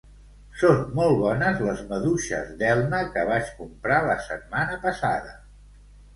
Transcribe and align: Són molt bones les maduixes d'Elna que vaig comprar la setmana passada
Són 0.59 0.77
molt 0.99 1.19
bones 1.19 1.61
les 1.65 1.83
maduixes 1.91 2.49
d'Elna 2.63 3.03
que 3.13 3.27
vaig 3.33 3.53
comprar 3.61 4.01
la 4.09 4.19
setmana 4.31 4.81
passada 4.89 5.39